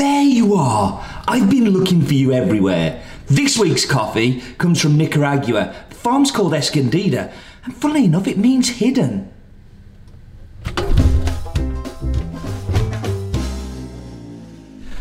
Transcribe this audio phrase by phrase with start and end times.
[0.00, 1.04] There you are!
[1.28, 3.02] I've been looking for you everywhere.
[3.26, 5.74] This week's coffee comes from Nicaragua.
[5.90, 7.30] The farm's called Escondida,
[7.64, 9.30] and funnily enough, it means hidden.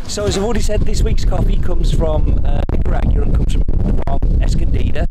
[0.03, 3.63] So, as I've already said, this week's coffee comes from uh, Nicaragua and comes from
[3.63, 5.05] the Escondida.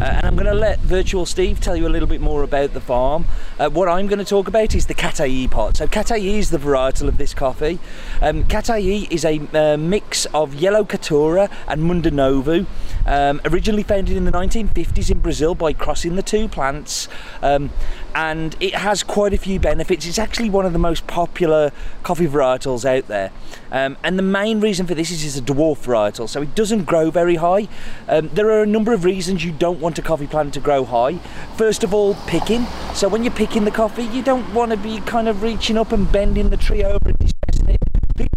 [0.00, 2.80] Uh, I'm going to let Virtual Steve tell you a little bit more about the
[2.80, 3.26] farm.
[3.56, 5.76] Uh, what I'm going to talk about is the Catuaí pot.
[5.76, 7.78] So Catuaí is the varietal of this coffee.
[8.20, 12.66] Um, is a uh, mix of Yellow Caturra and Mundo Novo.
[13.06, 17.06] Um, originally founded in the 1950s in Brazil by crossing the two plants.
[17.40, 17.70] Um,
[18.14, 20.06] and it has quite a few benefits.
[20.06, 21.72] It's actually one of the most popular
[22.02, 23.30] coffee varietals out there.
[23.72, 26.84] Um, and the main reason for this is it's a dwarf varietal, so it doesn't
[26.84, 27.68] grow very high.
[28.08, 30.84] Um, there are a number of reasons you don't want a coffee plant to grow
[30.84, 31.18] high.
[31.56, 32.66] First of all, picking.
[32.94, 35.92] So when you're picking the coffee, you don't want to be kind of reaching up
[35.92, 37.78] and bending the tree over and distressing it.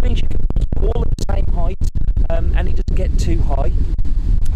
[0.01, 0.45] Means you can
[0.81, 1.77] all at the same height
[2.29, 3.71] um, and it doesn't get too high.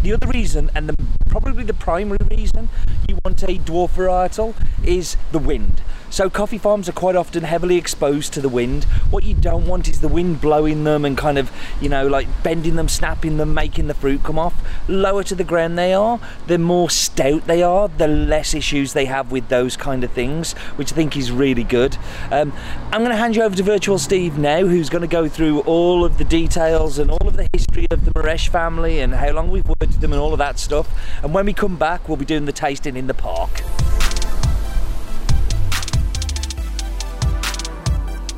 [0.02, 0.96] The other reason, and the,
[1.28, 2.68] probably the primary reason
[3.08, 5.80] you want a dwarf varietal, is the wind.
[6.12, 8.84] So coffee farms are quite often heavily exposed to the wind.
[9.08, 12.28] What you don't want is the wind blowing them and kind of, you know, like
[12.42, 14.52] bending them, snapping them, making the fruit come off.
[14.88, 19.06] Lower to the ground they are, the more stout they are, the less issues they
[19.06, 21.96] have with those kind of things, which I think is really good.
[22.30, 22.52] Um,
[22.92, 25.60] I'm going to hand you over to Virtual Steve now, who's going to go through
[25.60, 29.30] all of the details and all of the history of the Maresh family and how
[29.32, 30.92] long we've worked with them and all of that stuff.
[31.22, 33.62] And when we come back, we'll be doing the tasting in the park.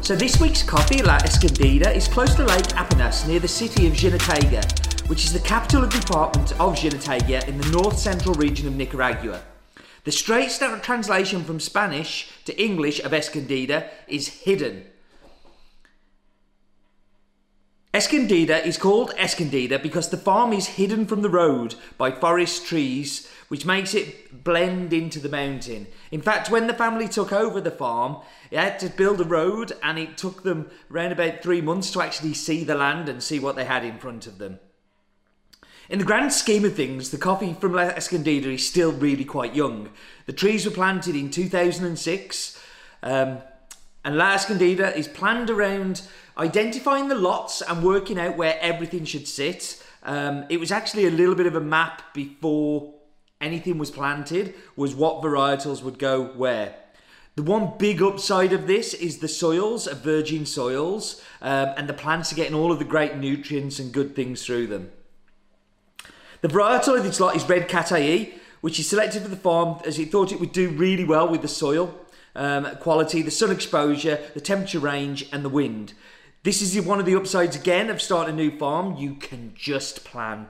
[0.04, 3.94] So this week's coffee, La Escondida, is close to Lake Apanás near the city of
[3.94, 8.68] Jinotega, which is the capital of the department of Jinotega in the north central region
[8.68, 9.40] of Nicaragua.
[10.04, 10.50] The straight
[10.82, 14.84] translation from Spanish to English of Escondida is hidden.
[17.94, 23.30] Escondida is called Escondida because the farm is hidden from the road by forest trees,
[23.46, 25.86] which makes it blend into the mountain.
[26.10, 28.16] In fact, when the family took over the farm,
[28.50, 32.02] they had to build a road and it took them around about three months to
[32.02, 34.58] actually see the land and see what they had in front of them.
[35.88, 39.54] In the grand scheme of things, the coffee from La Escondida is still really quite
[39.54, 39.90] young.
[40.26, 42.60] The trees were planted in 2006,
[43.04, 43.38] um,
[44.04, 46.02] and La Escondida is planned around
[46.36, 49.82] identifying the lots and working out where everything should sit.
[50.02, 52.92] Um, it was actually a little bit of a map before
[53.40, 56.74] anything was planted, was what varietals would go where.
[57.36, 61.94] The one big upside of this is the soils are virgin soils, um, and the
[61.94, 64.92] plants are getting all of the great nutrients and good things through them.
[66.42, 69.98] The varietal of this lot is Red Catuaí, which is selected for the farm as
[69.98, 71.98] it thought it would do really well with the soil
[72.34, 75.94] um, quality, the sun exposure, the temperature range, and the wind.
[76.42, 78.96] This is one of the upsides again of starting a new farm.
[78.96, 80.48] You can just plan.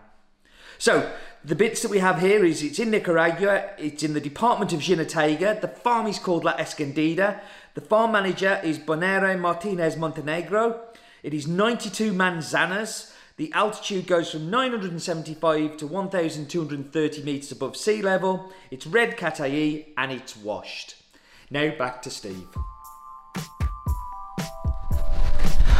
[0.79, 1.13] So,
[1.45, 4.81] the bits that we have here is it's in Nicaragua, it's in the department of
[4.81, 5.61] Jinotega.
[5.61, 7.41] The farm is called La Escondida.
[7.75, 10.81] The farm manager is Bonera Martinez Montenegro.
[11.23, 13.13] It is 92 manzanas.
[13.37, 18.53] The altitude goes from 975 to 1,230 metres above sea level.
[18.71, 20.97] It's red Catuaí and it's washed.
[21.51, 22.49] Now back to Steve.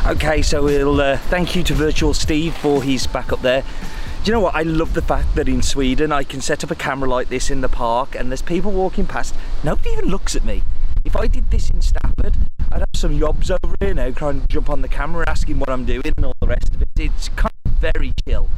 [0.07, 3.63] Okay, so we'll uh, thank you to Virtual Steve for his back up there.
[3.63, 4.55] Do you know what?
[4.55, 7.51] I love the fact that in Sweden I can set up a camera like this
[7.51, 9.35] in the park and there's people walking past.
[9.63, 10.63] Nobody even looks at me.
[11.05, 12.37] If I did this in Stafford,
[12.71, 15.71] I'd have some yobs over here now trying to jump on the camera asking what
[15.71, 16.89] I'm doing and all the rest of it.
[16.97, 18.49] It's kind of very chill,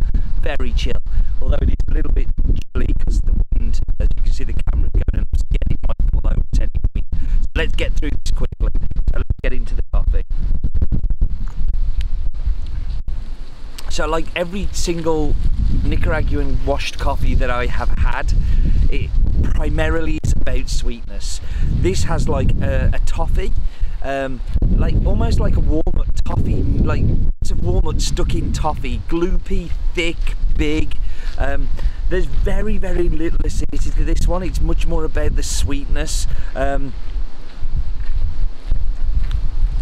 [0.40, 1.02] very chill.
[1.40, 4.52] Although it is a little bit chilly because the wind, as you can see the
[4.52, 7.06] camera going and again it might fall over at any point.
[7.42, 8.70] So let's get through this quickly.
[9.10, 10.22] So let's get into the coffee.
[13.90, 15.34] So like every single
[15.82, 18.34] Nicaraguan washed coffee that I have had,
[18.90, 19.10] it
[19.42, 21.40] primarily is about sweetness.
[21.64, 23.52] This has like a, a toffee,
[24.02, 27.02] um, like almost like a walnut toffee, like
[27.40, 30.94] it's a walnut stuck in toffee, gloopy, thick, big.
[31.38, 31.68] Um,
[32.08, 34.42] there's very, very little acidity to this one.
[34.42, 36.26] It's much more about the sweetness.
[36.54, 36.92] Um,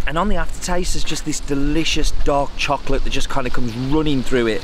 [0.07, 3.75] and on the aftertaste is just this delicious dark chocolate that just kind of comes
[3.75, 4.63] running through it.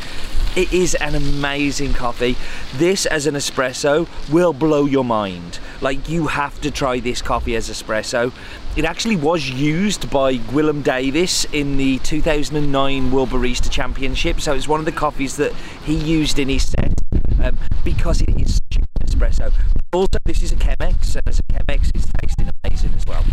[0.56, 2.36] It is an amazing coffee.
[2.74, 5.60] This as an espresso will blow your mind.
[5.80, 8.32] Like you have to try this coffee as espresso.
[8.76, 14.40] It actually was used by Gwilym Davies in the 2009 World Barista Championship.
[14.40, 15.52] So it's one of the coffees that
[15.84, 16.94] he used in his set
[17.42, 19.52] um, because it is such an espresso.
[19.92, 23.24] Also this is a Chemex and as a Chemex it's tasting amazing as well.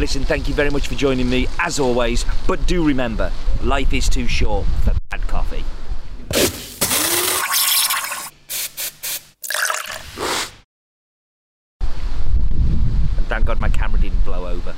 [0.00, 3.30] Listen, thank you very much for joining me as always, but do remember,
[3.62, 5.62] life is too short for bad coffee.
[13.18, 14.74] And thank God my camera didn't blow over.